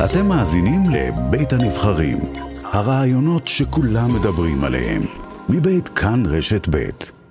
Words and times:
אתם 0.00 0.26
מאזינים 0.26 0.82
לבית 0.90 1.52
הנבחרים, 1.52 2.18
הרעיונות 2.64 3.48
שכולם 3.48 4.14
מדברים 4.14 4.64
עליהם, 4.64 5.02
מבית 5.48 5.88
כאן 5.88 6.22
רשת 6.26 6.68
בית. 6.68 7.21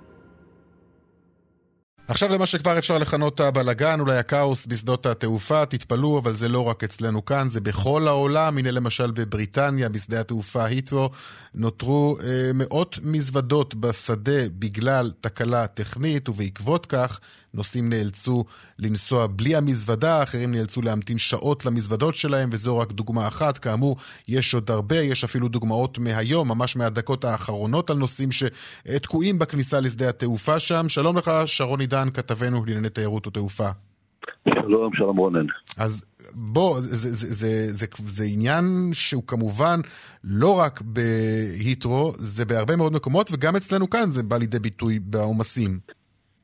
עכשיו 2.12 2.32
למה 2.32 2.46
שכבר 2.46 2.78
אפשר 2.78 2.98
לכנות 2.98 3.40
הבלגן, 3.40 4.00
אולי 4.00 4.18
הכאוס 4.18 4.66
בשדות 4.66 5.06
התעופה, 5.06 5.66
תתפלאו, 5.66 6.18
אבל 6.18 6.34
זה 6.34 6.48
לא 6.48 6.68
רק 6.68 6.84
אצלנו 6.84 7.24
כאן, 7.24 7.48
זה 7.48 7.60
בכל 7.60 8.08
העולם. 8.08 8.58
הנה 8.58 8.70
למשל 8.70 9.10
בבריטניה, 9.10 9.88
בשדה 9.88 10.20
התעופה 10.20 10.64
היטרו, 10.64 11.10
נותרו 11.54 12.16
אה, 12.22 12.50
מאות 12.54 12.98
מזוודות 13.02 13.74
בשדה 13.74 14.48
בגלל 14.58 15.12
תקלה 15.20 15.66
טכנית, 15.66 16.28
ובעקבות 16.28 16.86
כך 16.86 17.20
נוסעים 17.54 17.88
נאלצו 17.88 18.44
לנסוע 18.78 19.26
בלי 19.26 19.56
המזוודה, 19.56 20.22
אחרים 20.22 20.54
נאלצו 20.54 20.82
להמתין 20.82 21.18
שעות 21.18 21.66
למזוודות 21.66 22.14
שלהם, 22.14 22.50
וזו 22.52 22.78
רק 22.78 22.92
דוגמה 22.92 23.28
אחת. 23.28 23.58
כאמור, 23.58 23.96
יש 24.28 24.54
עוד 24.54 24.70
הרבה, 24.70 24.96
יש 24.96 25.24
אפילו 25.24 25.48
דוגמאות 25.48 25.98
מהיום, 25.98 26.48
ממש 26.48 26.76
מהדקות 26.76 27.24
האחרונות, 27.24 27.90
על 27.90 27.96
נוסעים 27.96 28.28
שתקועים 28.32 29.38
בכניסה 29.38 29.80
לשדה 29.80 30.08
התעופה 30.08 30.58
שם. 30.58 30.88
שלום 30.88 31.18
לך, 31.18 31.30
שרון 31.46 31.80
עידן, 31.80 32.01
כתבנו 32.10 32.64
לענייני 32.66 32.88
תיירות 32.88 33.26
ותעופה. 33.26 33.68
שלום, 34.54 34.94
שלום 34.94 35.16
רונן. 35.16 35.46
אז 35.78 36.04
בוא, 36.34 36.80
זה, 36.80 36.96
זה, 36.96 37.10
זה, 37.12 37.26
זה, 37.34 37.72
זה, 37.72 37.86
זה 38.06 38.24
עניין 38.32 38.64
שהוא 38.92 39.22
כמובן 39.26 39.80
לא 40.24 40.58
רק 40.58 40.80
בהיטרו, 40.80 42.12
זה 42.16 42.44
בהרבה 42.44 42.76
מאוד 42.76 42.92
מקומות, 42.92 43.30
וגם 43.32 43.56
אצלנו 43.56 43.90
כאן 43.90 44.06
זה 44.06 44.22
בא 44.22 44.36
לידי 44.36 44.58
ביטוי 44.58 44.98
בעומסים. 44.98 45.70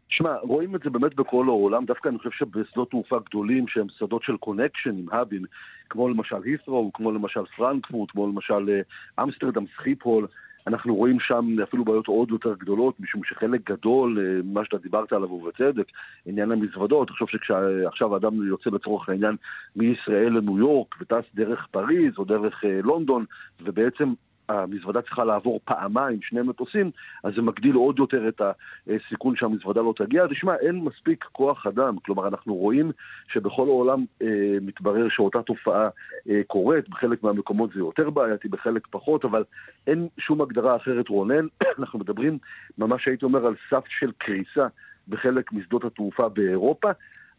שמע, 0.09 0.37
רואים 0.43 0.77
את 0.77 0.81
זה 0.85 0.91
באמת 0.91 1.15
בכל 1.15 1.45
העולם, 1.49 1.85
דווקא 1.85 2.09
אני 2.09 2.19
חושב 2.19 2.31
שבשדות 2.31 2.91
תעופה 2.91 3.17
גדולים 3.29 3.69
שהם 3.69 3.87
שדות 3.99 4.23
של 4.23 4.37
connection 4.37 4.91
עם 4.91 5.07
האבים, 5.13 5.43
כמו 5.91 6.09
למשל 6.09 6.37
הית'רו, 6.45 6.91
כמו 6.95 7.13
למשל 7.13 7.41
פרנקפורט, 7.57 8.11
כמו 8.11 8.27
למשל 8.27 8.71
אה, 8.71 9.25
אמסטרדם, 9.25 9.65
סחיפול, 9.77 10.27
אנחנו 10.67 10.95
רואים 10.95 11.21
שם 11.21 11.57
אפילו 11.63 11.85
בעיות 11.85 12.07
עוד 12.07 12.31
יותר 12.31 12.55
גדולות, 12.55 13.01
משום 13.01 13.25
שחלק 13.25 13.71
גדול, 13.71 14.19
אה, 14.19 14.41
מה 14.45 14.65
שאתה 14.65 14.79
דיברת 14.79 15.13
עליו 15.13 15.33
ובצדק, 15.33 15.87
עניין 16.27 16.53
המזוודות, 16.53 17.09
תחשוב 17.09 17.29
שכשעכשיו 17.29 18.15
האדם 18.15 18.49
יוצא 18.49 18.71
לצורך 18.71 19.09
העניין 19.09 19.37
מישראל 19.77 20.33
לניו 20.33 20.59
יורק 20.59 20.95
וטס 21.01 21.25
דרך 21.35 21.67
פריז 21.71 22.19
או 22.19 22.25
דרך 22.25 22.65
אה, 22.65 22.81
לונדון, 22.83 23.25
ובעצם 23.61 24.13
המזוודה 24.49 25.03
צריכה 25.03 25.25
לעבור 25.25 25.61
פעמיים, 25.65 26.23
שני 26.23 26.43
מטוסים, 26.43 26.91
אז 27.25 27.33
זה 27.37 27.43
מגדיל 27.43 27.75
עוד 27.75 27.99
יותר 27.99 28.29
את 28.29 28.43
הסיכון 28.87 29.37
שהמזוודה 29.37 29.81
לא 29.81 29.95
תגיע. 29.97 30.27
תשמע, 30.27 30.55
אין 30.55 30.79
מספיק 30.79 31.25
כוח 31.33 31.67
אדם, 31.67 31.97
כלומר 32.05 32.29
אנחנו 32.29 32.55
רואים 32.55 32.93
שבכל 33.33 33.67
העולם 33.67 34.05
אה, 34.23 34.59
מתברר 34.61 35.09
שאותה 35.09 35.43
תופעה 35.43 35.89
אה, 36.29 36.41
קורית, 36.47 36.89
בחלק 36.89 37.23
מהמקומות 37.23 37.71
זה 37.75 37.79
יותר 37.79 38.11
בעייתי, 38.11 38.49
בחלק 38.49 38.87
פחות, 38.91 39.25
אבל 39.25 39.45
אין 39.87 40.09
שום 40.19 40.41
הגדרה 40.41 40.77
אחרת, 40.77 41.09
רונן. 41.09 41.47
אנחנו 41.79 41.99
מדברים, 41.99 42.39
ממש 42.79 43.09
הייתי 43.09 43.25
אומר, 43.25 43.47
על 43.47 43.55
סף 43.71 43.85
של 43.89 44.13
קריסה 44.19 44.67
בחלק 45.09 45.53
משדות 45.53 45.85
התעופה 45.85 46.29
באירופה. 46.29 46.91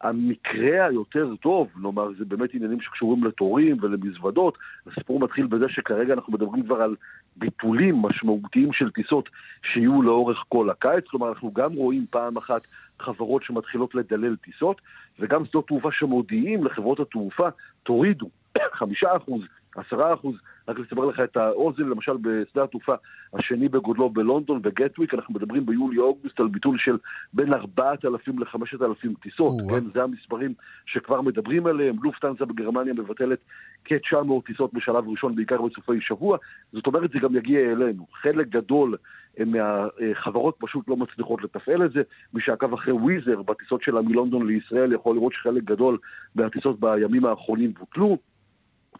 המקרה 0.02 0.86
היותר 0.86 1.36
טוב, 1.42 1.70
נאמר, 1.82 2.10
זה 2.18 2.26
באמת 2.26 2.50
עניינים 2.54 2.82
שקשורים 2.82 3.24
לתורים 3.24 3.78
ולמזוודות. 3.82 4.58
הסיפור 4.88 5.20
מתחיל 5.20 5.46
בזה 5.46 5.66
שכרגע 5.70 6.14
אנחנו 6.14 6.34
מדברים 6.34 6.64
כבר 6.64 6.82
על 6.82 6.96
ביטולים 7.36 7.96
משמעותיים 7.96 8.74
של 8.74 8.92
טיסות 8.92 9.30
שיהיו 9.74 10.02
לאורך 10.02 10.44
כל 10.50 10.70
הקיץ. 10.70 11.06
כלומר, 11.08 11.30
אנחנו 11.30 11.54
גם 11.54 11.74
רואים 11.74 12.06
פעם 12.10 12.38
אחת 12.38 12.62
חברות 13.00 13.44
שמתחילות 13.44 13.96
לדלל 13.96 14.36
טיסות, 14.36 14.82
וגם 15.20 15.46
שדות 15.46 15.68
תעופה 15.68 15.92
שמודיעים 15.92 16.64
לחברות 16.64 17.00
התעופה, 17.00 17.48
תורידו 17.84 18.30
חמישה 18.80 19.16
אחוז, 19.16 19.42
עשרה 19.80 20.14
אחוז, 20.14 20.36
רק 20.68 20.80
לסבר 20.80 21.06
לך 21.06 21.20
את 21.20 21.38
האוזן, 21.38 21.84
למשל 21.84 22.18
בשדה 22.22 22.64
התעופה 22.64 22.94
השני 23.34 23.70
בגודלו 23.70 24.10
בלונדון, 24.10 24.62
בגטוויק, 24.62 25.14
אנחנו 25.14 25.34
מדברים 25.34 25.66
ביולי-אוגוסט 25.66 26.40
על 26.40 26.48
ביטול 26.48 26.78
של 26.78 26.98
בין 27.34 27.54
4,000 27.54 28.40
ל-5,000 28.40 29.08
טיסות, 29.22 29.54
כן, 29.70 29.92
זה 29.94 30.04
המספרים 30.04 30.54
שכבר 30.86 31.22
מדברים 31.22 31.66
עליהם, 31.66 31.96
לופטנזה 32.04 32.46
בגרמניה 32.46 32.94
מבטלת 32.94 33.40
כ-900 33.86 34.46
טיסות 34.46 34.74
בשלב 34.74 35.10
ראשון, 35.10 35.36
בעיקר 35.36 35.62
בסופי 35.62 36.02
שבוע, 36.02 36.38
זאת 36.74 36.88
אומרת 36.88 37.12
זה 37.12 37.20
גם 37.20 37.36
יגיע 37.36 37.72
אלינו. 37.72 38.06
חלק 38.22 38.48
גדול 38.48 38.98
מהחברות 39.46 40.56
פשוט 40.60 40.88
לא 40.88 40.98
מצליחות 40.98 41.44
לתפעל 41.44 41.86
את 41.86 41.92
זה. 41.92 42.02
מי 42.34 42.42
שעקב 42.42 42.74
אחרי 42.74 42.94
וויזר 42.94 43.42
בטיסות 43.42 43.82
שלה 43.82 44.02
מלונדון 44.02 44.48
לישראל 44.48 44.94
יכול 44.94 45.16
לראות 45.16 45.34
שחלק 45.34 45.64
גדול 45.64 45.98
מהטיסות 46.36 46.80
בימים 46.80 47.26
האחרונים 47.26 47.74
בוטלו. 47.80 48.18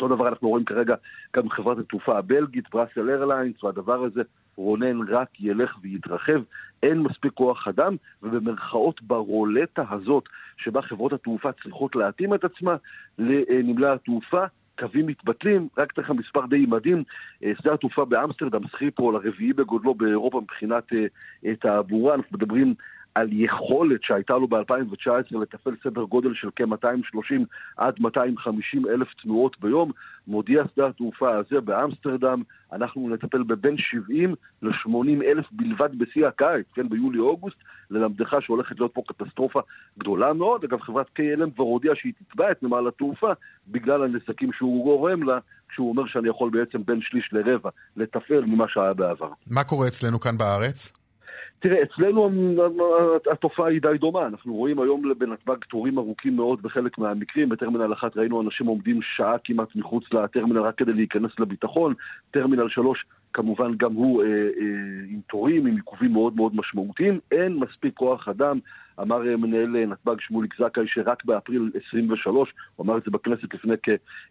אותו 0.02 0.16
דבר 0.16 0.28
אנחנו 0.28 0.50
רואים 0.50 0.66
כרגע 0.66 0.96
גם 1.36 1.46
בחברת 1.46 1.78
התעופה 1.78 2.18
הבלגית, 2.18 2.66
בראסל 2.74 3.10
איירליינס, 3.10 3.64
והדבר 3.64 4.04
הזה, 4.04 4.22
רונן, 4.56 5.02
רק 5.10 5.30
ילך 5.40 5.78
ויתרחב. 5.82 6.42
אין 6.84 7.00
מספיק 7.00 7.34
כוח 7.34 7.68
אדם, 7.68 7.96
ובמרכאות 8.24 9.02
ברולטה 9.02 9.84
הזאת, 9.90 10.24
שבה 10.58 10.82
חברות 10.82 11.14
התעופה 11.14 11.52
צריכות 11.52 11.96
להתאים 11.96 12.34
את 12.34 12.44
עצמה 12.44 12.76
לנמלי 13.20 13.88
התעופה, 13.88 14.44
קווים 14.80 15.06
מתבטלים, 15.06 15.68
רק 15.78 15.92
תכף 15.92 16.10
מספר 16.10 16.46
די 16.46 16.66
מדהים, 16.66 17.04
אה, 17.44 17.52
שדה 17.62 17.74
התעופה 17.74 18.06
באמסטרדם, 18.06 18.68
סחיפול, 18.68 19.16
הרביעי 19.16 19.54
בגודלו 19.54 19.94
באירופה 19.94 20.42
מבחינת 20.42 20.84
אה, 21.46 21.56
תעבורה, 21.56 22.16
אנחנו 22.16 22.38
מדברים 22.38 22.74
על 23.16 23.28
יכולת 23.32 24.04
שהייתה 24.04 24.34
לו 24.34 24.48
ב-2019 24.48 25.38
לתפעל 25.42 25.76
סדר 25.84 26.04
גודל 26.04 26.34
של 26.34 26.50
כ-230 26.56 27.44
עד 27.78 28.00
250 28.00 28.86
אלף 28.88 29.08
תנועות 29.24 29.60
ביום. 29.60 29.92
מודיע 30.28 30.64
שדה 30.74 30.88
התעופה 30.88 31.36
הזה 31.36 31.62
באמסטרדם, 31.62 32.44
אנחנו 32.74 33.10
נטפל 33.10 33.44
בבין 33.44 33.76
70 33.78 34.36
ל-80 34.62 35.24
אלף 35.26 35.46
בלבד 35.52 35.98
בשיא 35.98 36.28
הקיץ, 36.28 36.66
כן, 36.74 36.90
ביולי-אוגוסט, 36.90 37.58
ללמדך 37.92 38.36
שהולכת 38.42 38.80
להיות 38.80 38.94
פה 38.94 39.02
קטסטרופה 39.08 39.60
גדולה 40.00 40.34
מאוד. 40.34 40.64
אגב, 40.64 40.82
חברת 40.82 41.08
KLM 41.08 41.52
כבר 41.56 41.64
הודיעה 41.64 41.96
שהיא 41.96 42.14
תתבע 42.14 42.52
את 42.52 42.64
נמל 42.64 42.88
התעופה 42.88 43.32
בגלל 43.68 44.04
הנזקים 44.04 44.54
שהוא 44.54 44.84
גורם 44.84 45.24
לה. 45.24 45.40
כשהוא 45.70 45.90
אומר 45.90 46.04
שאני 46.08 46.30
יכול 46.30 46.50
בעצם 46.50 46.86
בין 46.86 47.00
שליש 47.02 47.30
לרבע 47.32 47.70
לתפעל 47.98 48.46
ממה 48.46 48.66
שהיה 48.68 48.94
בעבר. 48.94 49.30
מה 49.52 49.64
קורה 49.64 49.88
אצלנו 49.88 50.20
כאן 50.20 50.38
בארץ? 50.38 50.99
תראה, 51.60 51.84
אצלנו 51.84 52.30
התופעה 53.32 53.68
היא 53.68 53.82
די 53.82 53.98
דומה. 54.00 54.28
אנחנו 54.28 54.54
רואים 54.54 54.80
היום 54.80 55.14
בנתב"ג 55.18 55.58
תורים 55.70 55.98
ארוכים 55.98 56.36
מאוד 56.36 56.62
בחלק 56.62 56.98
מהמקרים. 56.98 57.50
בטרמינל 57.50 57.94
1 57.94 58.18
ראינו 58.18 58.42
אנשים 58.42 58.68
עומדים 58.68 59.00
שעה 59.02 59.36
כמעט 59.44 59.76
מחוץ 59.76 60.14
לטרמינל 60.14 60.60
רק 60.60 60.76
כדי 60.78 60.94
להיכנס 60.94 61.32
לביטחון. 61.40 61.94
טרמינל 62.32 62.70
3 62.70 63.06
כמובן 63.34 63.72
גם 63.78 63.94
הוא 63.94 64.24
אה, 64.24 64.28
אה, 64.28 64.34
עם 65.10 65.20
תורים, 65.30 65.66
עם 65.66 65.76
עיכובים 65.76 66.14
מאוד 66.14 66.36
מאוד 66.36 66.56
משמעותיים. 66.56 67.20
אין 67.32 67.54
מספיק 67.54 67.94
כוח 67.94 68.28
אדם. 68.28 68.60
אמר 69.02 69.28
אה, 69.28 69.38
מנהל 69.38 69.76
אה, 69.76 69.86
נתב"ג 69.86 70.16
שמוליק 70.20 70.54
זכאי 70.54 70.84
שרק 70.88 71.26
באפריל 71.26 71.72
23, 71.88 72.50
הוא 72.76 72.86
אמר 72.86 72.98
את 72.98 73.04
זה 73.06 73.12
בכנסת 73.12 73.54
לפני 73.54 73.74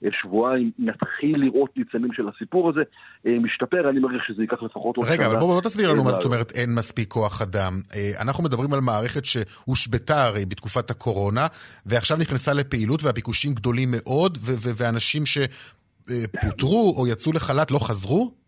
כשבועיים, 0.03 0.71
נתחיל 0.79 1.41
לראות 1.45 1.71
ניצנים 1.77 2.13
של 2.13 2.29
הסיפור 2.29 2.69
הזה. 2.69 2.83
אה, 3.27 3.39
משתפר, 3.39 3.91
אני 3.91 4.01
מעריך 4.01 4.25
שזה 4.27 4.43
ייקח 4.43 4.63
לפחות 4.63 4.97
עוד 4.97 5.07
שנה. 5.07 5.15
רגע, 5.15 5.27
אבל 5.27 5.37
בוא, 5.37 5.55
בוא 5.55 5.61
תסביר 5.61 5.93
לנו 5.93 6.05
מה 6.05 6.11
זאת 6.11 6.25
אומרת 6.25 6.51
אין 6.51 6.75
מספיק 6.75 7.09
כוח 7.09 7.43
אדם. 7.43 7.81
אנחנו 8.21 8.45
מדברים 8.45 8.73
על 8.73 8.81
מערכת 8.81 9.25
שהושבתה 9.25 10.25
הרי 10.25 10.45
בתקופת 10.47 10.91
הקורונה, 10.91 11.47
ועכשיו 11.87 12.17
נכנסה 12.17 12.53
לפעילות 12.53 13.05
והביקושים 13.05 13.55
גדולים 13.55 13.89
מאוד, 13.93 14.39
ואנשים 14.79 15.23
שפוטרו 15.27 16.95
או 16.97 17.07
יצאו 17.07 17.33
לחל"ת 17.33 17.71
לא 17.71 17.79
חזרו? 17.79 18.39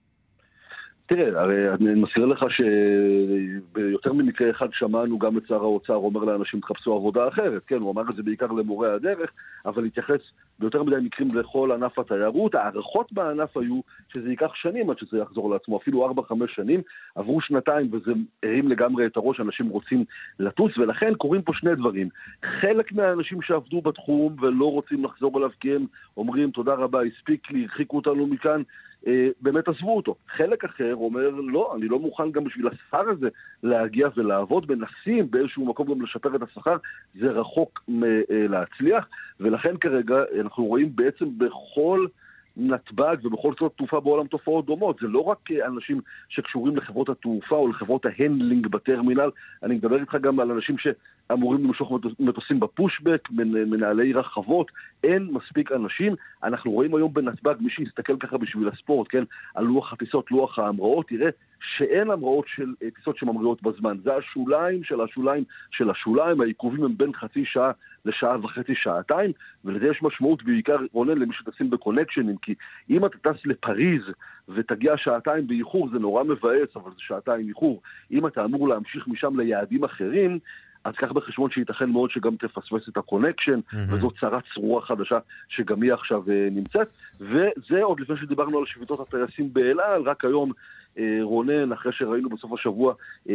תראה, 1.11 1.41
הרי 1.41 1.71
אני 1.71 1.95
מזכיר 1.95 2.27
לך 2.27 2.45
שביותר 2.51 4.13
ממקרה 4.13 4.51
אחד 4.51 4.69
שמענו 4.73 5.19
גם 5.19 5.39
את 5.39 5.43
שר 5.49 5.63
האוצר 5.63 5.95
אומר 5.95 6.25
לאנשים 6.25 6.61
תחפשו 6.61 6.95
עבודה 6.95 7.29
אחרת, 7.29 7.63
כן, 7.67 7.77
הוא 7.81 7.93
אמר 7.93 8.03
את 8.11 8.15
זה 8.15 8.23
בעיקר 8.23 8.47
למורי 8.47 8.91
הדרך, 8.91 9.31
אבל 9.67 9.85
התייחס 9.85 10.21
ביותר 10.59 10.83
מדי 10.83 10.97
מקרים 11.03 11.29
לכל 11.35 11.73
ענף 11.73 11.99
התיירות. 11.99 12.55
ההערכות 12.55 13.13
בענף 13.13 13.57
היו 13.57 13.81
שזה 14.15 14.31
ייקח 14.31 14.55
שנים 14.55 14.91
עד 14.91 14.99
שזה 14.99 15.19
יחזור 15.19 15.51
לעצמו, 15.51 15.77
אפילו 15.77 16.11
4-5 16.31 16.35
שנים, 16.47 16.81
עברו 17.15 17.41
שנתיים 17.41 17.89
וזה 17.93 18.13
הרים 18.43 18.69
לגמרי 18.69 19.07
את 19.07 19.17
הראש, 19.17 19.41
אנשים 19.41 19.69
רוצים 19.69 20.05
לטוס, 20.39 20.79
ולכן 20.79 21.15
קורים 21.15 21.43
פה 21.43 21.53
שני 21.55 21.75
דברים. 21.75 22.09
חלק 22.61 22.93
מהאנשים 22.93 23.43
שעבדו 23.43 23.81
בתחום 23.81 24.37
ולא 24.41 24.73
רוצים 24.73 25.05
לחזור 25.05 25.39
אליו 25.39 25.51
כי 25.61 25.75
הם 25.75 25.87
אומרים 26.17 26.51
תודה 26.51 26.75
רבה, 26.75 27.01
הספיק 27.03 27.51
לי, 27.51 27.63
הרחיקו 27.63 27.97
אותנו 27.97 28.27
מכאן, 28.27 28.63
באמת 29.41 29.69
עזבו 29.69 29.97
אותו. 29.97 30.15
חלק 30.37 30.65
אחר 30.65 30.95
אומר, 30.95 31.31
לא, 31.31 31.73
אני 31.77 31.89
לא 31.89 31.99
מוכן 31.99 32.31
גם 32.33 32.45
בשביל 32.45 32.69
השכר 32.69 33.11
הזה 33.11 33.29
להגיע 33.63 34.09
ולעבוד, 34.17 34.73
מנסים 34.73 35.31
באיזשהו 35.31 35.67
מקום 35.67 35.89
גם 35.89 36.03
לשפר 36.03 36.37
את 36.37 36.43
השכר, 36.43 36.77
זה 37.15 37.31
רחוק 37.31 37.83
מלהצליח, 37.89 39.09
ולכן 39.41 39.77
כרגע 39.77 40.17
אנחנו 40.41 40.65
רואים 40.65 40.97
בעצם 40.97 41.39
בכל... 41.39 42.07
נתב"ג 42.57 43.17
ובכל 43.23 43.53
שדות 43.61 43.73
תעופה 43.77 44.01
בעולם 44.01 44.27
תופעות 44.27 44.67
דומות. 44.67 44.99
זה 45.01 45.07
לא 45.07 45.21
רק 45.21 45.39
אנשים 45.67 46.01
שקשורים 46.29 46.77
לחברות 46.77 47.09
התעופה 47.09 47.57
או 47.57 47.69
לחברות 47.69 48.07
ה 48.07 48.13
handling 48.13 48.67
בטרמינל, 48.67 49.31
אני 49.63 49.75
מדבר 49.75 50.01
איתך 50.01 50.15
גם 50.21 50.41
על 50.41 50.51
אנשים 50.51 50.77
אמורים 51.33 51.65
למשוך 51.65 51.93
מטוסים 52.21 52.61
בפושבק, 52.61 53.29
מנהלי 53.31 54.13
רחבות, 54.13 54.71
אין 55.05 55.29
מספיק 55.33 55.73
אנשים. 55.73 56.15
אנחנו 56.43 56.71
רואים 56.71 56.95
היום 56.95 57.15
בנתב"ג, 57.15 57.55
מי 57.61 57.71
שיסתכל 57.71 58.17
ככה 58.21 58.39
בשביל 58.39 58.69
הספורט, 58.69 59.07
כן, 59.11 59.25
על 59.55 59.65
לוח 59.65 59.93
הטיסות, 59.93 60.31
לוח 60.31 60.59
ההמראות, 60.59 61.09
תראה 61.09 61.29
שאין 61.61 62.11
המראות 62.11 62.45
של 62.49 62.75
אה, 62.83 62.89
טיסות 62.91 63.17
שממריאות 63.17 63.63
בזמן. 63.63 63.97
זה 64.05 64.15
השוליים 64.15 64.85
של 64.85 65.01
השוליים 65.01 65.45
של 65.71 65.91
השוליים, 65.91 66.41
העיכובים 66.41 66.85
הם 66.85 66.97
בין 66.97 67.13
חצי 67.13 67.45
שעה 67.45 67.71
לשעה 68.05 68.45
וחצי, 68.45 68.75
שעתיים, 68.75 69.33
ולזה 69.65 69.87
יש 69.87 70.03
משמעות 70.03 70.43
בעיקר, 70.43 70.77
רונן, 70.93 71.19
למי 71.19 71.35
שטסים 71.35 71.71
בקונקשנים, 71.71 72.37
כי 72.37 72.55
אם 72.91 73.07
אתה 73.07 73.19
טס 73.19 73.47
לפריז 73.47 74.03
ותגיע 74.49 74.97
שעתיים 74.97 75.47
באיחור, 75.47 75.89
זה 75.93 75.99
נורא 75.99 76.25
מבאס, 76.25 76.69
אבל 76.77 76.91
זה 76.91 76.97
שעתיים 76.99 77.49
איחור. 77.49 77.83
אם 78.11 78.27
אתה 78.27 78.45
אמור 78.45 78.69
להמשיך 78.69 79.09
משם 79.09 79.41
ליעדים 79.41 79.85
אחרים, 79.85 80.39
אז 80.85 80.95
קח 80.95 81.13
בחשבון 81.13 81.51
שייתכן 81.51 81.91
מאוד 81.91 82.11
שגם 82.11 82.37
תפספס 82.37 82.89
את 82.89 82.97
ה 82.97 83.02
connection, 83.02 83.61
mm-hmm. 83.61 83.77
וזו 83.77 84.11
צרה 84.21 84.39
צרורה 84.55 84.83
חדשה 84.83 85.19
שגם 85.49 85.83
היא 85.83 85.93
עכשיו 85.93 86.23
uh, 86.27 86.31
נמצאת. 86.51 86.89
וזה 87.21 87.83
עוד 87.83 88.01
לפני 88.01 88.17
שדיברנו 88.17 88.59
על 88.59 88.65
שביתות 88.67 89.01
הטייסים 89.01 89.53
באל 89.53 89.81
על, 89.81 90.03
רק 90.03 90.25
היום 90.25 90.53
uh, 90.97 91.01
רונן, 91.23 91.73
אחרי 91.73 91.93
שראינו 91.93 92.29
בסוף 92.29 92.53
השבוע 92.53 92.95
uh, 93.27 93.31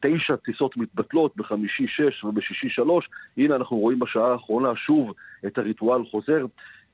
תשע 0.00 0.36
טיסות 0.36 0.76
מתבטלות, 0.76 1.36
בחמישי 1.36 1.86
שש 1.86 2.24
ובשישי 2.24 2.68
שלוש, 2.68 3.08
הנה 3.36 3.56
אנחנו 3.56 3.76
רואים 3.76 3.98
בשעה 3.98 4.32
האחרונה 4.32 4.76
שוב 4.76 5.12
את 5.46 5.58
הריטואל 5.58 6.04
חוזר. 6.10 6.46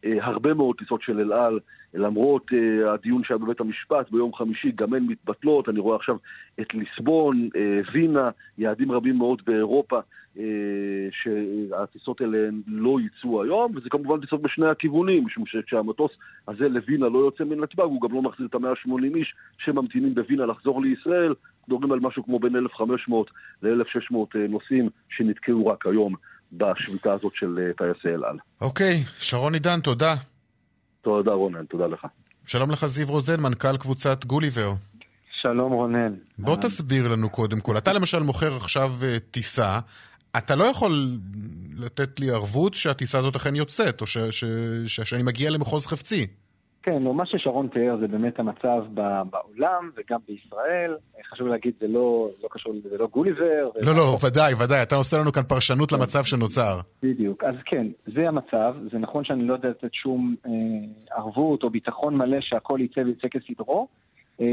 אה, 0.05 0.25
הרבה 0.27 0.55
מאוד 0.55 0.77
טיסות 0.77 1.03
של 1.03 1.21
אל 1.21 1.33
על, 1.33 1.59
למרות 1.97 2.47
uh, 2.51 2.89
הדיון 2.89 3.25
שהיה 3.25 3.39
בבית 3.39 3.61
המשפט 3.61 4.11
ביום 4.11 4.35
חמישי, 4.35 4.73
גם 4.75 4.95
הן 4.95 5.03
מתבטלות. 5.03 5.69
אני 5.69 5.81
רואה 5.81 5.97
עכשיו 5.97 6.17
את 6.61 6.75
ליסבון, 6.75 7.49
uh, 7.55 7.91
וינה, 7.93 8.31
יעדים 8.59 8.93
רבים 8.93 9.19
מאוד 9.19 9.43
באירופה, 9.47 9.99
uh, 10.37 10.39
שהטיסות 11.11 12.21
האלה 12.21 12.39
לא 12.67 12.99
יצאו 13.01 13.43
היום, 13.43 13.73
וזה 13.77 13.91
כמובן 13.91 14.21
טיסות 14.21 14.43
בשני 14.43 14.67
הכיוונים, 14.67 15.27
משום 15.27 15.47
שכשהמטוס 15.47 16.13
הזה 16.49 16.69
לווינה 16.69 17.09
לא 17.09 17.19
יוצא 17.19 17.45
מנתב"ג, 17.45 17.83
הוא 17.83 18.01
גם 18.01 18.15
לא 18.15 18.23
מחזיר 18.23 18.47
את 18.47 18.55
ה-180 18.55 19.17
איש 19.17 19.35
שממתינים 19.59 20.15
בווינה 20.15 20.47
לחזור 20.47 20.83
לישראל. 20.83 21.35
מדברים 21.69 21.93
על 21.93 22.01
משהו 22.01 22.25
כמו 22.25 22.39
בין 22.39 22.57
1,500 22.57 23.31
ל-1,600 23.63 24.17
נוסעים 24.49 24.89
שנתקעו 25.09 25.67
רק 25.67 25.87
היום. 25.87 26.15
בשביתה 26.53 27.13
הזאת 27.13 27.33
של 27.35 27.59
אה, 27.59 27.73
טייסי 27.79 28.09
אל 28.09 28.25
על. 28.25 28.37
אוקיי, 28.61 28.97
שרון 29.19 29.55
עידן, 29.55 29.81
תודה. 29.81 30.15
תודה 31.03 31.33
רונן, 31.33 31.65
תודה 31.65 31.87
לך. 31.87 32.07
שלום 32.47 32.71
לך 32.71 32.87
זיו 32.87 33.07
רוזן, 33.09 33.41
מנכ"ל 33.41 33.77
קבוצת 33.77 34.25
גוליבר. 34.25 34.73
שלום 35.43 35.73
רונן. 35.73 36.15
בוא 36.39 36.57
תסביר 36.57 37.09
לנו 37.09 37.31
קודם 37.31 37.61
כל. 37.61 37.79
אתה 37.79 37.93
למשל 37.93 38.23
מוכר 38.23 38.57
עכשיו 38.57 38.93
אה, 39.03 39.17
טיסה, 39.31 39.79
אתה 40.37 40.57
לא 40.57 40.65
יכול 40.65 41.09
לתת 41.79 42.21
לי 42.21 42.31
ערבות 42.31 42.75
שהטיסה 42.75 43.19
הזאת 43.19 43.37
אכן 43.37 43.57
יוצאת, 43.57 44.01
או 44.01 44.07
ש, 44.07 44.19
ש, 44.19 44.45
ש, 44.87 45.01
שאני 45.01 45.23
מגיע 45.23 45.51
למחוז 45.51 45.87
חפצי. 45.87 46.27
כן, 46.87 47.03
לא, 47.03 47.15
מה 47.15 47.27
ששרון 47.27 47.69
תיאר 47.69 47.97
זה 48.01 48.09
באמת 48.09 48.39
המצב 48.39 48.85
בעולם 49.31 49.91
וגם 49.97 50.21
בישראל. 50.29 50.97
חשוב 51.31 51.47
להגיד, 51.47 51.75
זה 51.81 51.89
לא, 51.89 52.29
לא 52.43 52.49
קשור, 52.51 52.73
זה 52.91 52.99
לא 52.99 53.07
גוליבר. 53.07 53.71
לא, 53.87 53.93
לא, 53.97 54.19
ודאי, 54.27 54.55
ודאי, 54.55 54.83
אתה 54.83 54.95
עושה 54.95 55.17
לנו 55.19 55.33
כאן 55.33 55.43
פרשנות 55.43 55.91
כן. 55.91 55.97
למצב 55.97 56.25
שנוצר. 56.25 56.81
בדיוק, 57.03 57.45
אז 57.45 57.55
כן, 57.65 57.87
זה 58.07 58.29
המצב. 58.29 58.75
זה 58.93 58.99
נכון 58.99 59.25
שאני 59.25 59.43
לא 59.43 59.55
יודע 59.55 59.69
לתת 59.69 59.95
שום 59.95 60.35
אה, 60.47 60.51
ערבות 61.17 61.63
או 61.63 61.71
ביטחון 61.71 62.17
מלא 62.17 62.41
שהכל 62.41 62.79
יצא 62.83 63.01
ויצא 63.01 63.29
כסדרו. 63.29 63.89
אה, 64.41 64.47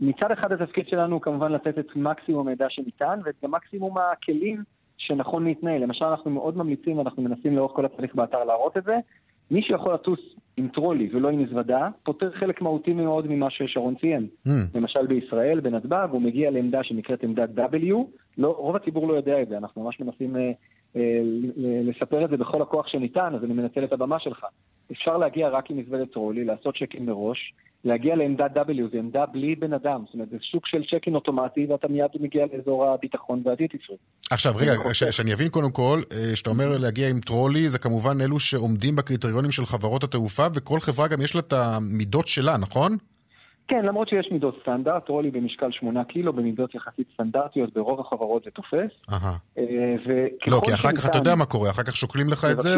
מצד 0.00 0.30
אחד 0.30 0.52
התפקיד 0.52 0.88
שלנו 0.88 1.14
הוא 1.14 1.22
כמובן 1.22 1.52
לתת 1.52 1.78
את 1.78 1.96
מקסימום 1.96 2.46
המידע 2.46 2.66
שניתן 2.68 3.20
ואת 3.24 3.44
מקסימום 3.44 3.98
הכלים 3.98 4.62
שנכון 4.98 5.44
להתנהל. 5.44 5.82
למשל, 5.82 6.04
אנחנו 6.04 6.30
מאוד 6.30 6.56
ממליצים, 6.56 7.00
אנחנו 7.00 7.22
מנסים 7.22 7.56
לאורך 7.56 7.72
כל 7.72 7.84
התהליך 7.84 8.14
באתר 8.14 8.44
להראות 8.44 8.76
את 8.76 8.84
זה, 8.84 8.96
מי 9.50 9.62
שיכול 9.62 9.94
לטוס 9.94 10.20
עם 10.60 10.68
טרולי 10.68 11.08
ולא 11.12 11.28
עם 11.28 11.42
מזוודה, 11.42 11.88
פותר 12.02 12.30
חלק 12.30 12.62
מהותי 12.62 12.92
מאוד 12.92 13.26
ממה 13.28 13.50
ששרון 13.50 13.94
ציין. 13.94 14.26
Mm. 14.46 14.50
למשל 14.74 15.06
בישראל, 15.06 15.60
בנתב"ג, 15.60 16.08
הוא 16.10 16.22
מגיע 16.22 16.50
לעמדה 16.50 16.84
שנקראת 16.84 17.22
עמדת 17.22 17.48
W, 17.56 17.94
לא, 18.38 18.54
רוב 18.58 18.76
הציבור 18.76 19.08
לא 19.08 19.14
יודע 19.14 19.42
את 19.42 19.48
זה, 19.48 19.58
אנחנו 19.58 19.84
ממש 19.84 20.00
מנסים 20.00 20.36
אה, 20.36 20.52
אה, 20.96 21.20
לספר 21.84 22.24
את 22.24 22.30
זה 22.30 22.36
בכל 22.36 22.62
הכוח 22.62 22.88
שניתן, 22.88 23.34
אז 23.34 23.44
אני 23.44 23.54
מנצל 23.54 23.84
את 23.84 23.92
הבמה 23.92 24.18
שלך. 24.18 24.46
אפשר 24.92 25.16
להגיע 25.16 25.48
רק 25.48 25.70
עם 25.70 25.78
מזוודת 25.78 26.12
טרולי, 26.12 26.44
לעשות 26.44 26.76
צ'קים 26.76 27.06
מראש, 27.06 27.54
להגיע 27.84 28.16
לעמדת 28.16 28.56
W, 28.56 28.92
זו 28.92 28.98
עמדה 28.98 29.26
בלי 29.26 29.54
בן 29.54 29.72
אדם, 29.72 30.02
זאת 30.06 30.14
אומרת, 30.14 30.28
זה 30.30 30.36
סוג 30.52 30.62
של 30.66 30.82
צ'קין 30.90 31.14
אוטומטי, 31.14 31.66
ואתה 31.66 31.88
מיד 31.88 32.10
מגיע 32.20 32.46
לאזור 32.52 32.86
הביטחון 32.86 33.42
והדיוטי 33.44 33.78
פרי. 33.78 33.96
עכשיו, 34.30 34.52
רגע, 34.56 34.72
שאני 34.92 35.34
אבין 35.34 35.48
קודם 35.48 35.70
כל, 35.70 36.00
אה, 36.12 36.36
שאתה 36.36 36.50
אומר 36.50 36.78
להגיע 36.78 37.08
עם 37.08 37.20
טרולי, 37.20 37.68
זה 37.68 37.78
כמובן 37.78 38.20
אלו 38.20 38.38
שעומדים 38.40 38.96
בקריטריונים 38.96 39.50
של 39.50 39.66
חברות 39.66 40.04
התעופה, 40.04 40.46
וכל 40.54 40.80
חברה 40.80 41.08
גם 41.08 41.22
יש 41.22 41.34
לה 41.34 41.40
את 41.40 41.52
המידות 41.52 42.28
שלה, 42.28 42.56
נכון? 42.56 42.96
כן, 43.70 43.84
למרות 43.84 44.08
שיש 44.08 44.28
מידות 44.30 44.58
סטנדרט, 44.62 45.06
טרולי 45.06 45.30
במשקל 45.30 45.70
8 45.70 46.04
קילו, 46.04 46.32
במידות 46.32 46.74
יחסית 46.74 47.08
סטנדרטיות, 47.14 47.74
ברוב 47.74 48.00
החברות 48.00 48.44
זה 48.44 48.50
תופס. 48.50 48.90
אהה. 49.10 49.36
אה, 49.58 49.64
לא, 50.46 50.60
כי 50.64 50.74
אחר 50.74 50.88
כך 50.92 51.06
אתה 51.06 51.18
יודע 51.18 51.34
מה 51.34 51.44
קורה, 51.44 51.70
אחר 51.70 51.82
כך 51.82 51.96
שוקלים 51.96 52.28
לך 52.28 52.46
את 52.52 52.60
זה, 52.60 52.70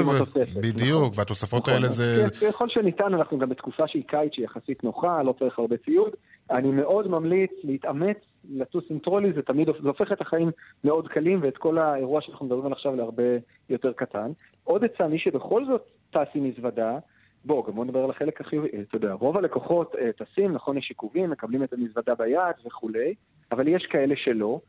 בדיוק, 0.61 1.03
נכון. 1.03 1.11
והתוספות 1.17 1.69
האלה 1.69 1.79
נכון. 1.79 1.91
זה... 1.91 2.25
כן, 2.41 2.47
ככל 2.51 2.69
שניתן, 2.69 3.15
אנחנו 3.15 3.39
גם 3.39 3.49
בתקופה 3.49 3.89
שהיא 3.89 4.05
קיץ 4.07 4.33
שהיא 4.33 4.45
יחסית 4.45 4.85
נוחה, 4.85 5.23
לא 5.23 5.35
צריך 5.39 5.59
הרבה 5.59 5.77
ציוד. 5.77 6.11
אני 6.51 6.71
מאוד 6.71 7.09
ממליץ 7.09 7.51
להתאמץ, 7.65 8.17
לטוס 8.51 8.85
עם 8.91 8.99
טרולי, 8.99 9.33
זה 9.33 9.43
תמיד, 9.43 9.69
זה 9.83 9.89
הופך 9.89 10.13
את 10.13 10.21
החיים 10.21 10.51
מאוד 10.85 11.09
קלים, 11.09 11.39
ואת 11.43 11.57
כל 11.57 11.79
האירוע 11.79 12.21
שאנחנו 12.21 12.47
מדברים 12.47 12.65
עליו 12.65 12.77
עכשיו 12.77 12.97
להרבה 12.97 13.33
יותר 13.71 13.93
קטן. 13.93 14.31
עוד 14.65 14.85
עצה, 14.85 15.09
מי 15.09 15.19
שבכל 15.19 15.65
זאת 15.67 15.83
טס 16.11 16.29
עם 16.35 16.45
מזוודה, 16.45 16.99
בוא, 17.45 17.67
גם 17.67 17.75
בוא 17.75 17.85
נדבר 17.85 18.05
על 18.05 18.11
החלק 18.11 18.41
החיובי. 18.41 18.69
אתה 18.89 18.97
יודע, 18.97 19.13
רוב 19.13 19.37
הלקוחות 19.37 19.95
אה, 19.95 20.11
טסים, 20.13 20.53
נכון, 20.53 20.79
יש 20.79 20.89
עיכובים, 20.89 21.31
מקבלים 21.31 21.65
את 21.65 21.73
המזוודה 21.73 22.15
ביד 22.15 22.55
וכולי, 22.67 23.15
אבל 23.53 23.69
יש 23.69 23.87
כאלה 23.87 24.15
שלא. 24.17 24.61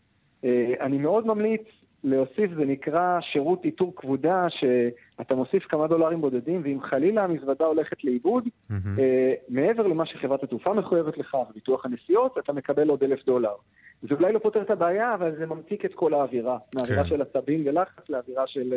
אה, 0.43 0.73
אני 0.81 0.97
מאוד 0.97 1.27
ממליץ 1.27 1.61
להוסיף, 2.03 2.51
זה 2.55 2.65
נקרא 2.65 3.19
שירות 3.21 3.65
איתור 3.65 3.93
כבודה, 3.95 4.47
שאתה 4.49 5.35
מוסיף 5.35 5.63
כמה 5.63 5.87
דולרים 5.87 6.21
בודדים, 6.21 6.61
ואם 6.63 6.81
חלילה 6.81 7.23
המזוודה 7.23 7.65
הולכת 7.65 8.03
לאיבוד, 8.03 8.43
mm-hmm. 8.45 8.73
אה, 8.99 9.33
מעבר 9.49 9.87
למה 9.87 10.05
שחברת 10.05 10.43
התעופה 10.43 10.73
מחויבת 10.73 11.17
לך, 11.17 11.37
וביטוח 11.49 11.85
הנסיעות, 11.85 12.37
אתה 12.37 12.53
מקבל 12.53 12.89
עוד 12.89 13.03
אלף 13.03 13.25
דולר. 13.25 13.53
זה 14.01 14.15
אולי 14.15 14.33
לא 14.33 14.39
פותר 14.39 14.61
את 14.61 14.69
הבעיה, 14.69 15.13
אבל 15.13 15.35
זה 15.37 15.45
ממתיק 15.45 15.85
את 15.85 15.93
כל 15.93 16.13
האווירה. 16.13 16.57
מהאווירה 16.75 17.03
כן. 17.03 17.09
של 17.09 17.21
עצבים 17.21 17.63
ולחץ 17.65 18.09
לאווירה 18.09 18.47
של... 18.47 18.73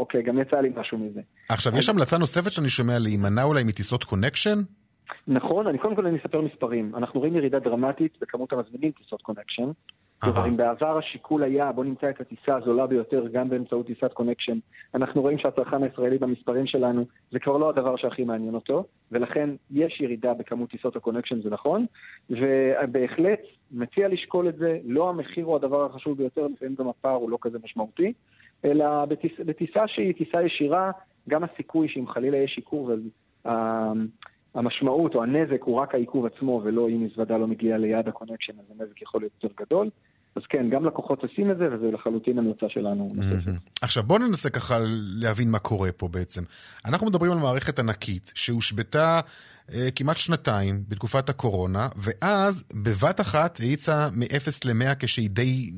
אוקיי, 0.00 0.22
גם 0.22 0.38
יצא 0.38 0.56
לי 0.56 0.70
משהו 0.76 0.98
מזה. 0.98 1.20
עכשיו, 1.48 1.72
יש 1.78 1.88
המלצה 1.88 2.18
נוספת 2.18 2.50
שאני 2.50 2.68
שומע 2.68 2.98
להימנע 2.98 3.42
אולי 3.42 3.64
מטיסות 3.64 4.04
קונקשן? 4.04 4.58
נכון, 5.28 5.66
אני 5.66 5.78
קודם 5.78 5.96
כל 5.96 6.06
אני 6.06 6.18
אספר 6.18 6.40
מספרים. 6.40 6.92
אנחנו 6.96 7.20
רואים 7.20 7.36
ירידה 7.36 7.58
דרמטית 7.58 8.12
בכמות 8.20 8.52
המזמינים 8.52 8.90
טיסות 8.90 9.22
connection. 9.22 9.70
כלומר, 10.22 10.48
אם 10.48 10.56
בעבר 10.56 10.98
השיקול 10.98 11.42
היה, 11.42 11.72
בוא 11.72 11.84
נמצא 11.84 12.10
את 12.10 12.20
הטיסה 12.20 12.56
הזולה 12.56 12.86
ביותר 12.86 13.24
גם 13.32 13.48
באמצעות 13.48 13.86
טיסת 13.86 14.12
connection, 14.12 14.58
אנחנו 14.94 15.22
רואים 15.22 15.38
שהצרכן 15.38 15.82
הישראלי 15.82 16.18
במספרים 16.18 16.66
שלנו, 16.66 17.04
זה 17.30 17.38
כבר 17.38 17.56
לא 17.56 17.68
הדבר 17.68 17.96
שהכי 17.96 18.24
מעניין 18.24 18.54
אותו, 18.54 18.84
ולכן 19.12 19.50
יש 19.70 20.00
ירידה 20.00 20.34
בכמות 20.34 20.70
טיסות 20.70 20.96
ה 20.96 21.00
connection, 21.00 21.42
זה 21.42 21.50
נכון, 21.50 21.86
ובהחלט 22.30 23.40
מציע 23.72 24.08
לשקול 24.08 24.48
את 24.48 24.56
זה, 24.56 24.78
לא 24.84 25.08
המחיר 25.08 25.44
הוא 25.44 25.56
הדבר 25.56 25.86
החשוב 25.86 26.18
ביותר, 26.18 26.46
לפעמים 26.46 26.74
גם 26.78 26.88
הפער 26.88 27.14
הוא 27.14 27.30
לא 27.30 27.38
כזה 27.40 27.58
משמעותי, 27.64 28.12
אלא 28.64 29.04
בטיס, 29.04 29.32
בטיסה 29.46 29.88
שהיא 29.88 30.14
טיסה 30.14 30.42
ישירה, 30.42 30.90
גם 31.28 31.44
הסיכוי 31.44 31.88
שאם 31.88 32.06
חלילה 32.08 32.36
יש 32.36 32.56
עיכוב, 32.56 32.90
אז 32.90 33.00
uh, 33.46 33.50
המשמעות 34.54 35.14
או 35.14 35.22
הנזק 35.22 35.62
הוא 35.62 35.76
רק 35.76 35.94
העיכוב 35.94 36.26
עצמו, 36.26 36.60
ולא 36.64 36.88
אם 36.88 37.04
מזוודה 37.04 37.38
לא 37.38 37.46
מגיעה 37.46 37.78
ליד 37.78 38.08
ה 38.08 38.12
connection, 38.12 38.52
אז 38.58 38.80
הנזק 38.80 39.02
יכול 39.02 39.20
להיות 39.20 39.32
יותר 39.42 39.64
גדול. 39.64 39.90
אז 40.36 40.42
כן, 40.48 40.70
גם 40.70 40.84
לקוחות 40.84 41.22
עושים 41.22 41.50
את 41.50 41.58
זה, 41.58 41.68
וזה 41.72 41.90
לחלוטין 41.90 42.38
המלצה 42.38 42.68
שלנו. 42.68 43.12
עכשיו 43.82 44.02
בואו 44.02 44.18
ננסה 44.18 44.50
ככה 44.50 44.78
להבין 45.22 45.50
מה 45.50 45.58
קורה 45.58 45.92
פה 45.92 46.08
בעצם. 46.08 46.42
אנחנו 46.86 47.06
מדברים 47.06 47.32
על 47.32 47.38
מערכת 47.38 47.78
ענקית 47.78 48.32
שהושבתה 48.34 49.20
אה, 49.74 49.88
כמעט 49.94 50.16
שנתיים 50.16 50.74
בתקופת 50.88 51.28
הקורונה, 51.28 51.88
ואז 51.96 52.64
בבת 52.74 53.20
אחת 53.20 53.60
האיצה 53.60 54.08
מ-0 54.16 54.68
ל-100 54.68 54.94
כשהיא 54.98 55.30
די 55.30 55.70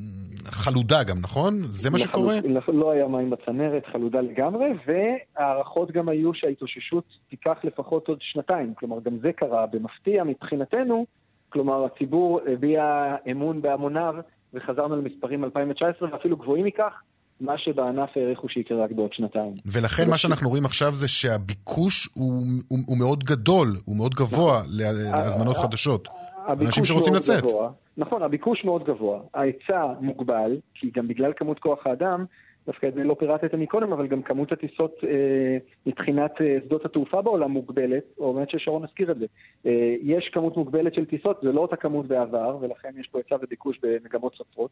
חלודה 0.45 1.03
גם, 1.03 1.17
נכון? 1.23 1.55
זה 1.71 1.91
מה 1.91 1.99
שקורה? 1.99 2.35
לא 2.69 2.91
היה 2.91 3.09
מים 3.09 3.31
בצנרת, 3.31 3.87
חלודה 3.87 4.21
לגמרי, 4.21 4.67
והערכות 4.87 5.91
גם 5.91 6.09
היו 6.09 6.35
שההתאוששות 6.35 7.05
תיקח 7.31 7.57
לפחות 7.65 8.09
עוד 8.09 8.19
שנתיים. 8.21 8.75
כלומר, 8.75 9.01
גם 9.01 9.19
זה 9.23 9.33
קרה 9.33 9.67
במפתיע 9.67 10.25
מבחינתנו. 10.25 11.07
כלומר, 11.49 11.85
הציבור 11.85 12.41
הביע 12.53 13.15
אמון 13.31 13.63
בהמוניו 13.63 14.15
וחזרנו 14.55 14.97
למספרים 14.97 15.45
2019 15.45 16.09
ואפילו 16.13 16.37
גבוהים 16.37 16.65
מכך, 16.65 16.93
מה 17.41 17.59
שבענף 17.59 18.11
העריכו 18.17 18.49
שיקרה 18.49 18.85
רק 18.85 18.93
בעוד 18.93 19.13
שנתיים. 19.13 19.55
ולכן 19.67 20.11
מה 20.11 20.19
שאנחנו 20.19 20.49
רואים 20.49 20.65
עכשיו 20.65 20.95
זה 20.95 21.09
שהביקוש 21.09 22.09
הוא, 22.15 22.43
הוא, 22.69 22.79
הוא 22.87 22.99
מאוד 22.99 23.25
גדול, 23.25 23.69
הוא 23.85 23.97
מאוד 23.97 24.15
גבוה 24.15 24.61
נכון. 24.61 24.73
להזמנות 25.13 25.57
חדשות. 25.57 26.09
אנשים 26.49 26.85
שרוצים 26.85 27.15
לצאת. 27.15 27.43
גבוה, 27.43 27.71
נכון, 27.97 28.23
הביקוש 28.23 28.65
מאוד 28.65 28.85
גבוה. 28.85 29.21
ההיצע 29.35 29.87
מוגבל, 30.01 30.57
כי 30.75 30.91
גם 30.95 31.09
בגלל 31.09 31.33
כמות 31.37 31.59
כוח 31.59 31.87
האדם, 31.87 32.25
דווקא 32.67 32.87
את 32.87 32.95
זה 32.95 33.05
לא 33.05 33.17
פירטתם 33.19 33.61
מקודם, 33.61 33.93
אבל 33.93 34.07
גם 34.07 34.23
כמות 34.23 34.53
הטיסות 34.53 34.95
אה, 35.05 35.59
מבחינת 35.87 36.41
אה, 36.41 36.59
שדות 36.65 36.85
התעופה 36.85 37.23
בעולם 37.23 37.51
מוגבלת, 37.51 38.05
או 38.19 38.35
באמת 38.35 38.51
ששרון 38.51 38.85
הזכיר 38.85 39.11
את 39.11 39.19
זה. 39.19 39.27
אה, 39.67 39.95
יש 40.03 40.31
כמות 40.33 40.57
מוגבלת 40.57 40.95
של 40.95 41.05
טיסות, 41.05 41.41
זה 41.43 41.53
לא 41.53 41.61
אותה 41.61 41.77
כמות 41.77 42.07
בעבר, 42.07 42.59
ולכן 42.61 42.91
יש 43.01 43.09
פה 43.09 43.19
היצע 43.19 43.37
וביקוש 43.43 43.79
במגמות 43.83 44.35
סופרות. 44.35 44.71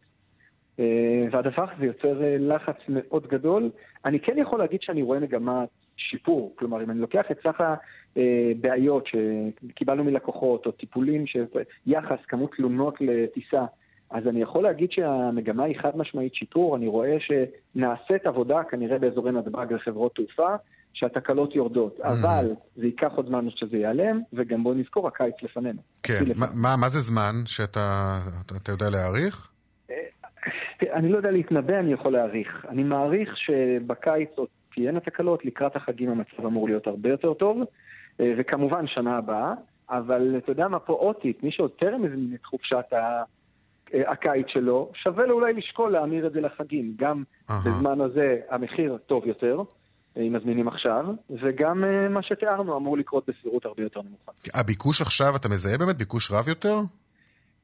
אה, 0.81 1.27
והדבר 1.31 1.65
הזה 1.77 1.87
יוצר 1.87 2.23
אה, 2.23 2.37
לחץ 2.39 2.77
מאוד 2.89 3.27
גדול. 3.27 3.71
אני 4.05 4.21
כן 4.21 4.39
יכול 4.39 4.59
להגיד 4.59 4.83
שאני 4.83 5.03
רואה 5.03 5.21
מגמת 5.21 5.69
שיפור, 5.97 6.55
כלומר, 6.59 6.83
אם 6.83 6.91
אני 6.91 7.01
לוקח 7.01 7.25
את 7.31 7.39
סך 7.43 7.61
הבעיות 8.17 9.07
שקיבלנו 9.07 10.05
מלקוחות, 10.05 10.67
או 10.67 10.71
טיפולים, 10.71 11.25
יחס, 11.87 12.19
כמות 12.29 12.55
תלונות 12.57 12.95
לטיסה, 13.01 13.65
אז 14.11 14.27
אני 14.27 14.43
יכול 14.43 14.63
להגיד 14.63 14.93
שהמגמה 14.93 15.65
היא 15.65 15.81
חד 15.83 15.97
משמעית 15.97 16.35
שיפור, 16.35 16.77
אני 16.77 16.89
רואה 16.89 17.17
שנעשית 17.21 18.27
עבודה 18.27 18.63
כנראה 18.71 18.99
באזורי 18.99 19.33
נתב"ג 19.33 19.73
לחברות 19.73 20.15
תעופה, 20.15 20.57
שהתקלות 20.93 21.55
יורדות, 21.55 21.99
mm-hmm. 22.01 22.09
אבל 22.09 22.53
זה 22.77 22.87
ייקח 22.87 23.13
עוד 23.17 23.27
זמן 23.27 23.51
שזה 23.51 23.77
ייעלם, 23.77 24.21
וגם 24.33 24.63
בואו 24.63 24.75
נזכור, 24.75 25.09
הקיץ 25.09 25.35
לפנינו. 25.43 25.81
כן, 26.03 26.25
מה, 26.55 26.77
מה 26.77 26.89
זה 26.89 27.01
זמן 27.01 27.35
שאתה 27.47 28.17
אתה 28.63 28.73
יודע 28.73 28.91
להעריך? 28.91 29.51
אה, 29.91 29.97
אני 30.93 31.09
לא 31.09 31.17
יודע 31.17 31.31
להתנבא, 31.31 31.79
אני 31.79 31.93
יכול 31.93 32.13
להעריך. 32.13 32.67
אני 32.69 32.83
מעריך 32.83 33.37
שבקיץ 33.37 34.29
עוד 34.35 34.49
תהיינה 34.75 35.01
תקלות, 35.01 35.45
לקראת 35.45 35.77
החגים 35.77 36.11
המצב 36.11 36.47
אמור 36.47 36.69
להיות 36.69 36.87
הרבה 36.87 37.09
יותר 37.09 37.35
טוב, 37.35 37.59
אה, 38.21 38.33
וכמובן 38.39 38.87
שנה 38.87 39.17
הבאה, 39.19 39.55
אבל 39.91 40.35
אתה 40.39 40.53
יודע 40.53 40.69
מה 40.69 40.79
פה 40.79 40.93
אותית, 40.93 41.43
מי 41.43 41.53
שעוד 41.53 41.71
טרם 41.71 42.05
הזמין 42.05 42.35
את 42.35 42.45
חופשת 42.45 42.93
ה... 42.93 43.23
אה, 43.95 44.11
הקיץ 44.13 44.47
שלו, 44.49 44.91
שווה 44.95 45.27
לו 45.27 45.35
אולי 45.35 45.53
לשקול 45.53 45.93
להמיר 45.93 46.27
את 46.27 46.33
זה 46.33 46.41
לחגים. 46.41 46.95
גם 46.97 47.23
uh-huh. 47.23 47.53
בזמן 47.67 48.01
הזה 48.01 48.37
המחיר 48.51 48.99
טוב 49.07 49.27
יותר, 49.27 49.63
אה, 50.17 50.23
אם 50.23 50.33
מזמינים 50.33 50.69
עכשיו, 50.69 51.05
וגם 51.31 51.85
אה, 51.85 52.09
מה 52.09 52.23
שתיארנו 52.23 52.77
אמור 52.77 52.99
לקרות 52.99 53.29
בסבירות 53.29 53.65
הרבה 53.65 53.83
יותר 53.83 54.01
נמוכה. 54.03 54.33
הביקוש 54.55 55.03
עכשיו, 55.03 55.37
אתה 55.37 55.49
מזהה 55.49 55.79
באמת 55.79 55.97
ביקוש 55.97 56.31
רב 56.31 56.49
יותר? 56.49 56.81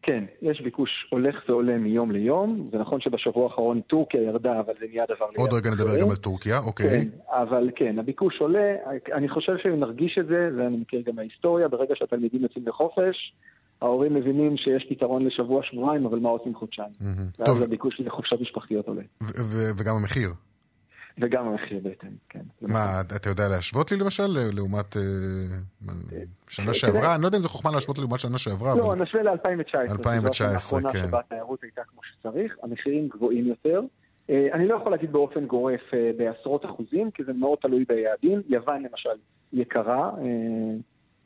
כן, 0.06 0.24
יש 0.42 0.60
ביקוש 0.60 1.06
הולך 1.10 1.42
ועולה 1.48 1.78
מיום 1.78 2.10
ליום. 2.10 2.68
זה 2.70 2.78
נכון 2.78 3.00
שבשבוע 3.00 3.44
האחרון 3.44 3.80
טורקיה 3.80 4.22
ירדה, 4.22 4.60
אבל 4.60 4.72
זה 4.80 4.86
נהיה 4.90 5.04
דבר 5.04 5.26
ליד. 5.26 5.38
עוד 5.38 5.52
רגע 5.52 5.70
נדבר 5.70 6.00
גם 6.00 6.10
על 6.10 6.16
טורקיה, 6.16 6.58
אוקיי. 6.58 6.88
כן, 6.88 7.08
אבל 7.28 7.70
כן, 7.76 7.98
הביקוש 7.98 8.40
עולה. 8.40 8.74
אני 9.12 9.28
חושב 9.28 9.52
שנרגיש 9.62 10.18
את 10.18 10.26
זה, 10.26 10.48
ואני 10.56 10.76
מכיר 10.76 11.02
גם 11.06 11.16
מההיסטוריה, 11.16 11.68
ברגע 11.68 11.94
שהתלמידים 11.96 12.42
יוצאים 12.42 12.68
לחופש, 12.68 13.32
ההורים 13.82 14.14
מבינים 14.14 14.56
שיש 14.56 14.86
פתרון 14.88 15.26
לשבוע-שבועיים, 15.26 16.06
אבל 16.06 16.18
מה 16.18 16.28
עושים 16.28 16.54
חודשיים? 16.54 16.90
ואז 17.38 17.62
הביקוש 17.62 18.00
לחופשות 18.00 18.40
משפחתיות 18.40 18.88
עולה. 18.88 19.02
וגם 19.76 19.96
המחיר. 19.96 20.28
וגם 21.20 21.48
המחיר 21.48 21.80
בהתאם, 21.82 22.10
כן. 22.28 22.40
מה, 22.60 23.00
אתה 23.16 23.30
יודע 23.30 23.48
להשוות 23.48 23.92
לי 23.92 23.96
למשל, 23.96 24.26
לעומת 24.54 24.96
אה, 24.96 25.02
שנה 26.48 26.74
שעברה? 26.74 27.14
אני 27.14 27.22
לא 27.22 27.28
יודע 27.28 27.38
אם 27.38 27.42
זו 27.42 27.48
חוכמה 27.48 27.70
להשוות 27.70 27.98
לעומת 27.98 28.20
שנה 28.20 28.38
שעברה, 28.38 28.76
לא, 28.76 28.96
נשווה 28.96 29.22
ל-2019. 29.22 29.92
2019, 29.92 30.80
כן. 30.92 31.02
שבה 31.08 31.20
התיירות 31.20 31.62
הייתה 31.62 31.82
כמו 31.84 32.00
שצריך, 32.04 32.56
המחירים 32.62 33.08
גבוהים 33.08 33.46
יותר. 33.46 33.80
אה, 34.30 34.48
אני 34.52 34.68
לא 34.68 34.74
יכול 34.74 34.92
להגיד 34.92 35.12
באופן 35.12 35.46
גורף 35.46 35.80
אה, 35.94 36.10
בעשרות 36.16 36.64
אחוזים, 36.64 37.10
כי 37.10 37.24
זה 37.24 37.32
מאוד 37.32 37.58
תלוי 37.62 37.84
ביעדים. 37.88 38.42
יוון 38.48 38.82
למשל 38.82 39.18
יקרה. 39.52 40.10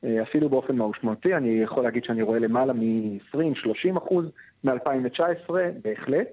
אה, 0.05 0.23
אפילו 0.23 0.49
באופן 0.49 0.77
משמעותי, 0.77 1.35
אני 1.35 1.49
יכול 1.49 1.83
להגיד 1.83 2.05
שאני 2.05 2.23
רואה 2.23 2.39
למעלה 2.39 2.73
מ-20-30 2.73 3.99
אחוז 3.99 4.27
מ-2019, 4.65 5.53
בהחלט, 5.83 6.29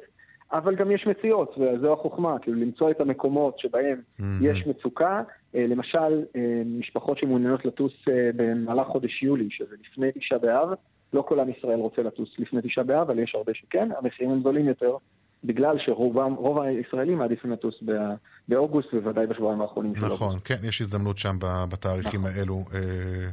אבל 0.51 0.75
גם 0.75 0.91
יש 0.91 1.07
מציאות, 1.07 1.57
וזו 1.57 1.93
החוכמה, 1.93 2.39
כאילו 2.39 2.59
למצוא 2.59 2.91
את 2.91 3.01
המקומות 3.01 3.59
שבהם 3.59 4.01
mm-hmm. 4.19 4.23
יש 4.41 4.67
מצוקה, 4.67 5.21
אה, 5.55 5.65
למשל, 5.67 6.23
אה, 6.35 6.61
משפחות 6.65 7.17
שמעוניינות 7.17 7.65
לטוס 7.65 7.93
במהלך 8.35 8.87
חודש 8.87 9.23
יולי, 9.23 9.47
שזה 9.51 9.75
לפני 9.85 10.11
תשעה 10.11 10.39
באב, 10.39 10.69
לא 11.13 11.21
כל 11.21 11.39
עם 11.39 11.49
ישראל 11.49 11.79
רוצה 11.79 12.01
לטוס 12.01 12.29
לפני 12.39 12.61
תשעה 12.61 12.83
באב, 12.83 13.09
אבל 13.09 13.19
יש 13.19 13.35
הרבה 13.35 13.53
שכן, 13.53 13.89
המחירים 13.97 14.31
הם 14.31 14.39
גדולים 14.39 14.67
יותר, 14.67 14.97
בגלל 15.43 15.77
שרוב 15.85 16.59
הישראלים 16.59 17.17
מעדיפים 17.17 17.51
לטוס 17.51 17.83
באוגוסט, 18.47 18.93
בוודאי 18.93 19.27
בשבועיים 19.27 19.61
האחרונים 19.61 19.95
של 19.95 20.03
אוגוסט. 20.03 20.21
נכון, 20.21 20.35
כן, 20.45 20.55
יש 20.63 20.81
הזדמנות 20.81 21.17
שם 21.17 21.35
בתאריכים 21.71 22.19
נכון. 22.19 22.31
האלו. 22.39 22.55
אה, 22.73 23.29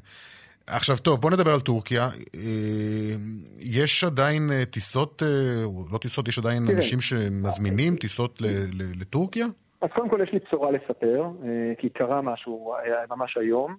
עכשיו, 0.67 0.97
טוב, 1.03 1.21
בוא 1.21 1.31
נדבר 1.31 1.51
על 1.51 1.61
טורקיה. 1.61 2.03
אה, 2.35 3.15
יש 3.61 4.05
עדיין 4.05 4.43
אה, 4.53 4.65
טיסות, 4.65 5.23
לא 5.93 5.99
טיסות, 5.99 6.29
יש 6.29 6.39
עדיין. 6.39 6.63
אנשים 6.77 7.01
שמזמינים 7.01 7.97
טיסות 7.97 8.43
לטורקיה? 9.01 9.47
אז 9.81 9.91
קודם 9.95 10.09
כל 10.09 10.21
יש 10.23 10.33
לי 10.33 10.39
בשורה 10.47 10.71
לספר, 10.71 11.29
כי 11.79 11.89
קרה 11.89 12.23
משהו 12.23 12.75
ממש 13.11 13.37
היום. 13.37 13.77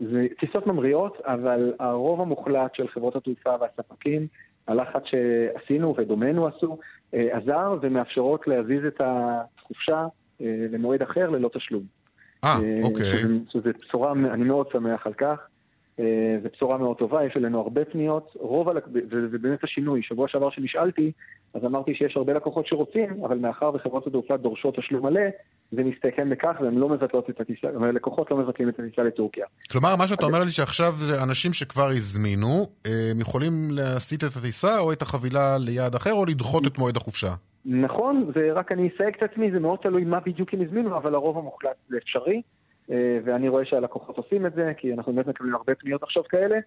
זה 0.00 0.26
טיסות 0.40 0.66
ממריאות, 0.66 1.16
אבל 1.24 1.72
הרוב 1.78 2.20
המוחלט 2.20 2.74
של 2.74 2.88
חברות 2.88 3.16
התעופה 3.16 3.54
והספקים, 3.60 4.26
הלחץ 4.68 5.02
שעשינו 5.04 5.94
ודומינו 5.98 6.46
עשו, 6.46 6.78
אה, 7.14 7.36
עזר 7.36 7.76
ומאפשרות 7.80 8.46
להזיז 8.46 8.84
את 8.84 9.00
החופשה 9.00 10.06
אה, 10.40 10.66
למועד 10.70 11.02
אחר 11.02 11.30
ללא 11.30 11.50
תשלום. 11.52 11.82
אה, 12.44 12.50
אה 12.50 12.80
אוקיי. 12.82 13.12
שזו 13.48 13.60
בשורה, 13.62 14.12
אני 14.12 14.44
מאוד 14.44 14.66
שמח 14.72 15.06
על 15.06 15.12
כך. 15.12 15.40
זו 16.42 16.48
בשורה 16.54 16.78
מאוד 16.78 16.96
טובה, 16.96 17.24
יש 17.24 17.36
אלינו 17.36 17.60
הרבה 17.60 17.84
פניות, 17.84 18.32
רוב, 18.40 18.68
הלק... 18.68 18.84
וזה 19.10 19.38
באמת 19.38 19.64
השינוי. 19.64 20.02
שבוע 20.02 20.28
שעבר 20.28 20.50
שנשאלתי, 20.50 21.12
אז 21.54 21.64
אמרתי 21.64 21.94
שיש 21.94 22.16
הרבה 22.16 22.32
לקוחות 22.32 22.66
שרוצים, 22.66 23.24
אבל 23.24 23.38
מאחר 23.38 23.70
וחברות 23.74 24.06
התעופה 24.06 24.36
דורשות 24.36 24.76
תשלום 24.76 25.06
מלא, 25.06 25.20
זה 25.72 25.82
מסתכם 25.84 26.30
בכך 26.30 26.56
והן 26.60 26.74
לא 26.74 26.88
מבטלות 26.88 27.30
את 27.30 27.40
הטיסה, 27.40 27.68
הלקוחות 27.80 28.30
לא 28.30 28.36
מבטלים 28.36 28.68
את 28.68 28.78
הטיסה 28.78 29.02
לטורקיה. 29.02 29.46
כלומר, 29.72 29.96
מה 29.96 30.06
שאתה 30.06 30.26
אומר 30.26 30.44
לי 30.44 30.50
שעכשיו 30.50 30.92
זה 30.96 31.22
אנשים 31.22 31.52
שכבר 31.52 31.88
הזמינו, 31.88 32.66
הם 32.84 33.20
יכולים 33.20 33.52
להסיט 33.70 34.24
את 34.24 34.36
הטיסה 34.36 34.78
או 34.78 34.92
את 34.92 35.02
החבילה 35.02 35.56
ליעד 35.58 35.94
אחר, 35.94 36.12
או 36.12 36.24
לדחות 36.24 36.66
את 36.66 36.78
מועד 36.78 36.96
החופשה. 36.96 37.32
נכון, 37.64 38.30
ורק 38.34 38.72
אני 38.72 38.88
אסייג 38.94 39.14
את 39.18 39.22
עצמי, 39.22 39.50
זה 39.50 39.58
מאוד 39.58 39.78
תלוי 39.82 40.04
מה 40.04 40.20
בדיוק 40.20 40.54
הם 40.54 40.60
הזמינו, 40.62 40.96
אבל 40.96 41.14
הרוב 41.14 41.38
המוחלט 41.38 41.76
זה 41.88 41.96
אפשרי. 42.02 42.42
אה, 42.90 43.18
ואני 43.24 43.48
רואה 43.48 43.64
שהלקוחות 43.64 44.16
עושים 44.16 44.46
את 44.46 44.54
זה, 44.54 44.72
כי 44.76 44.94
אנחנו 44.94 45.12
באמת 45.12 45.26
מקבלים 45.26 45.54
הרבה 45.54 45.74
פניות 45.74 46.02
עכשיו 46.02 46.24
כאלה. 46.24 46.58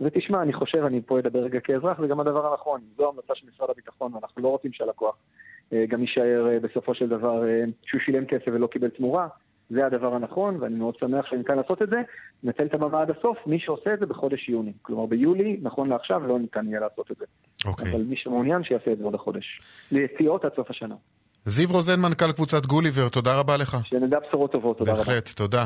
ותשמע, 0.00 0.42
אני 0.42 0.52
חושב, 0.52 0.84
אני 0.84 1.00
פה 1.06 1.18
אדבר 1.18 1.38
רגע 1.38 1.60
כאזרח, 1.60 2.00
זה 2.00 2.06
גם 2.06 2.20
הדבר 2.20 2.52
הנכון. 2.52 2.80
זו 2.96 3.08
המלצה 3.08 3.34
של 3.34 3.46
משרד 3.54 3.70
הביטחון, 3.70 4.14
ואנחנו 4.14 4.42
לא 4.42 4.48
רוצים 4.48 4.72
שהלקוח 4.72 5.16
אה, 5.72 5.84
גם 5.88 6.00
יישאר 6.00 6.48
אה, 6.50 6.60
בסופו 6.60 6.94
של 6.94 7.08
דבר 7.08 7.42
שהוא 7.82 8.00
שילם 8.00 8.26
כסף 8.26 8.46
ולא 8.46 8.66
קיבל 8.66 8.88
תמורה. 8.88 9.28
זה 9.70 9.86
הדבר 9.86 10.14
הנכון, 10.14 10.56
ואני 10.60 10.74
מאוד 10.74 10.96
שמח 10.96 11.26
שניתן 11.26 11.56
לעשות 11.56 11.82
את 11.82 11.90
זה. 11.90 12.02
נצל 12.42 12.66
את 12.66 12.74
הבמה 12.74 13.02
עד 13.02 13.10
הסוף, 13.10 13.38
מי 13.46 13.58
שעושה 13.58 13.94
את 13.94 13.98
זה 13.98 14.06
בחודש 14.06 14.48
יוני. 14.48 14.72
כלומר, 14.82 15.06
ביולי, 15.06 15.58
נכון 15.62 15.88
לעכשיו, 15.88 16.26
לא 16.26 16.38
ניתן 16.38 16.68
יהיה 16.68 16.80
לעשות 16.80 17.10
את 17.10 17.16
זה. 17.16 17.24
אוקיי. 17.66 17.92
אבל 17.92 18.02
מי 18.02 18.16
שמעוניין, 18.16 18.64
שיעשה 18.64 18.92
את 18.92 18.98
זה 18.98 19.04
עוד 19.04 19.14
החודש. 19.14 19.60
ליציאות 19.92 20.44
עד 20.44 20.54
סוף 20.56 20.70
השנה. 20.70 20.94
זיו 21.44 21.68
רוזן, 21.72 22.00
מנכ"ל 22.00 22.32
קבוצת 22.32 22.66
גוליבר, 22.66 23.08
תודה 23.08 23.38
רבה 23.38 23.56
לך. 23.56 23.76
שנדע 23.84 24.16
בשורות 24.28 24.52
טובות, 24.52 24.78
תודה 24.78 24.92
בהחלט, 24.92 25.06
רבה. 25.08 25.14
בהחלט, 25.14 25.28
תודה. 25.36 25.64